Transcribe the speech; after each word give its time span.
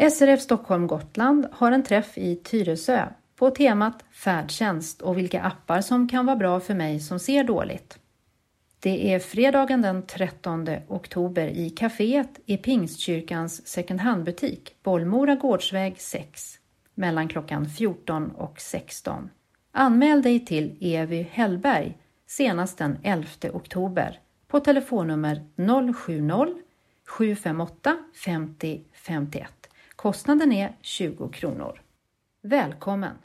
SRF 0.00 0.40
Stockholm 0.40 0.86
Gotland 0.86 1.46
har 1.52 1.72
en 1.72 1.82
träff 1.82 2.18
i 2.18 2.36
Tyresö 2.36 3.08
på 3.36 3.50
temat 3.50 4.04
färdtjänst 4.10 5.02
och 5.02 5.18
vilka 5.18 5.42
appar 5.42 5.80
som 5.80 6.08
kan 6.08 6.26
vara 6.26 6.36
bra 6.36 6.60
för 6.60 6.74
mig 6.74 7.00
som 7.00 7.18
ser 7.18 7.44
dåligt. 7.44 7.98
Det 8.80 9.14
är 9.14 9.18
fredagen 9.18 9.82
den 9.82 10.06
13 10.06 10.68
oktober 10.88 11.46
i 11.46 11.70
kaféet 11.70 12.40
i 12.46 12.56
Pingstkyrkans 12.56 13.66
second 13.66 14.00
hand-butik, 14.00 14.74
Bollmora 14.82 15.34
Gårdsväg 15.34 16.00
6, 16.00 16.58
mellan 16.94 17.28
klockan 17.28 17.66
14 17.66 18.30
och 18.30 18.60
16. 18.60 19.30
Anmäl 19.72 20.22
dig 20.22 20.46
till 20.46 20.76
Evy 20.80 21.26
Hellberg 21.30 21.98
senast 22.26 22.78
den 22.78 22.98
11 23.02 23.28
oktober 23.52 24.20
på 24.48 24.60
telefonnummer 24.60 25.44
070-758 25.56 27.96
50 28.24 28.80
51. 28.92 29.57
Kostnaden 29.98 30.52
är 30.52 30.76
20 30.80 31.28
kronor. 31.28 31.82
Välkommen! 32.42 33.16